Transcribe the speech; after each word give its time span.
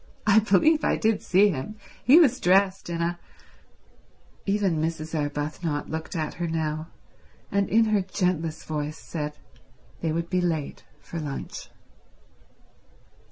"I 0.25 0.39
believe 0.39 0.83
I 0.83 0.95
did 0.97 1.21
see 1.21 1.49
him—he 1.49 2.19
was 2.19 2.39
dressed 2.39 2.89
in 2.89 3.03
a—" 3.03 3.19
Even 4.47 4.81
Mrs. 4.81 5.13
Arbuthnot 5.13 5.91
looked 5.91 6.15
at 6.15 6.33
her 6.41 6.47
now, 6.47 6.87
and 7.51 7.69
in 7.69 7.85
her 7.85 8.01
gentlest 8.01 8.65
voice 8.65 8.97
said 8.97 9.37
they 9.99 10.11
would 10.11 10.27
be 10.31 10.41
late 10.41 10.83
for 11.01 11.19
lunch. 11.19 11.69